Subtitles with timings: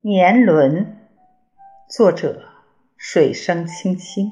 [0.00, 0.96] 年轮，
[1.90, 2.40] 作者
[2.96, 4.30] 水声清清。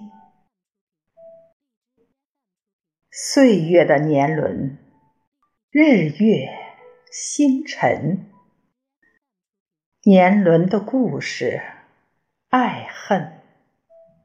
[3.10, 4.78] 岁月的年轮，
[5.70, 6.48] 日月
[7.10, 8.30] 星辰，
[10.04, 11.60] 年轮的故事，
[12.48, 13.40] 爱恨。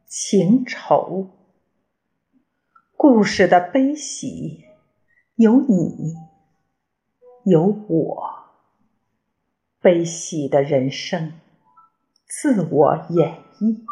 [0.05, 1.27] 情仇，
[2.95, 4.65] 故事的悲喜，
[5.33, 6.13] 有你，
[7.45, 8.40] 有我。
[9.81, 11.33] 悲喜的人生，
[12.27, 13.83] 自我演绎。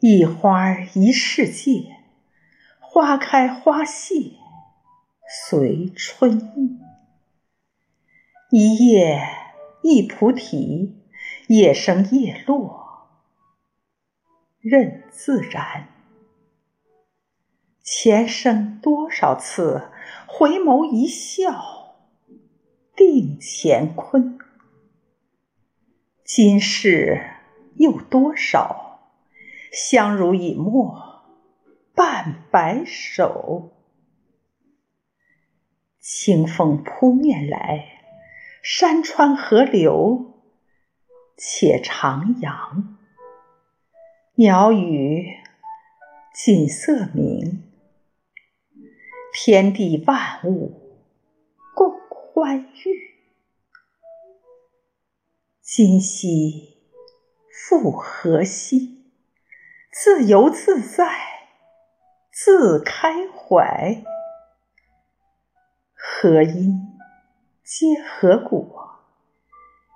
[0.00, 1.96] 一花一世界，
[2.80, 4.32] 花开花谢
[5.28, 6.80] 随春意。
[8.50, 9.22] 一叶
[9.84, 11.00] 一菩提，
[11.46, 13.08] 叶生叶落
[14.58, 15.88] 任自然。
[17.80, 19.92] 前生多少次
[20.26, 21.79] 回眸一笑。
[23.00, 24.38] 定乾坤，
[26.22, 27.30] 今世
[27.76, 29.00] 又多少
[29.72, 31.22] 相濡以沫
[31.94, 33.72] 半白首？
[35.98, 38.02] 清风扑面来，
[38.62, 40.42] 山川河流
[41.38, 42.84] 且徜徉。
[44.34, 45.24] 鸟语
[46.34, 47.64] 锦瑟鸣，
[49.32, 50.79] 天地万物
[52.40, 52.50] 共。
[52.50, 53.18] 欢愉，
[55.60, 56.78] 今夕
[57.52, 59.12] 复何夕？
[59.92, 61.04] 自由自在，
[62.32, 64.02] 自开怀。
[65.92, 66.98] 何因
[67.62, 69.02] 皆何果？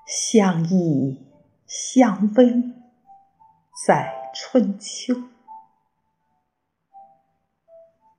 [0.06, 1.26] 相依
[1.66, 2.74] 相偎
[3.86, 5.14] 在春秋。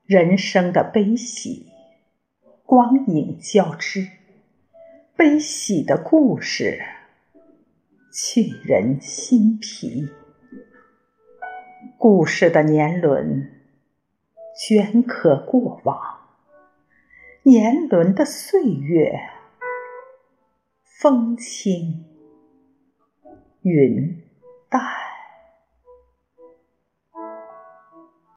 [0.08, 1.75] 人生的悲喜。
[2.66, 4.08] 光影交织，
[5.16, 6.82] 悲喜的故事
[8.12, 10.10] 沁人心脾。
[12.00, 13.52] 故事的年轮
[14.58, 16.00] 镌刻过往，
[17.44, 19.12] 年轮的岁月
[20.82, 22.04] 风轻
[23.62, 24.24] 云
[24.70, 25.15] 淡。